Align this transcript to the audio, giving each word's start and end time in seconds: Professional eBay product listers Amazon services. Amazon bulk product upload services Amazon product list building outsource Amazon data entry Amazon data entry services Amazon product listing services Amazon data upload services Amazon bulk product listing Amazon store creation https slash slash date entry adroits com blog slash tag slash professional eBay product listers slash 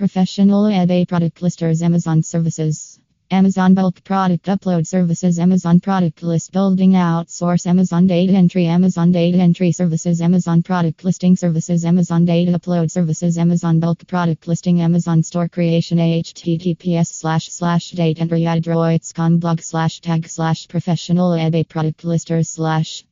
Professional 0.00 0.62
eBay 0.64 1.06
product 1.06 1.42
listers 1.42 1.82
Amazon 1.82 2.22
services. 2.22 2.98
Amazon 3.30 3.74
bulk 3.74 4.02
product 4.02 4.46
upload 4.46 4.86
services 4.86 5.38
Amazon 5.38 5.78
product 5.78 6.22
list 6.22 6.52
building 6.52 6.92
outsource 6.92 7.66
Amazon 7.66 8.06
data 8.06 8.32
entry 8.32 8.64
Amazon 8.64 9.12
data 9.12 9.36
entry 9.36 9.72
services 9.72 10.22
Amazon 10.22 10.62
product 10.62 11.04
listing 11.04 11.36
services 11.36 11.84
Amazon 11.84 12.24
data 12.24 12.52
upload 12.52 12.90
services 12.90 13.36
Amazon 13.36 13.78
bulk 13.78 14.06
product 14.06 14.48
listing 14.48 14.80
Amazon 14.80 15.22
store 15.22 15.50
creation 15.50 15.98
https 15.98 17.08
slash 17.08 17.50
slash 17.50 17.90
date 17.90 18.22
entry 18.22 18.46
adroits 18.46 19.12
com 19.12 19.36
blog 19.36 19.60
slash 19.60 20.00
tag 20.00 20.26
slash 20.26 20.66
professional 20.66 21.32
eBay 21.32 21.68
product 21.68 22.04
listers 22.04 22.48
slash 22.48 23.04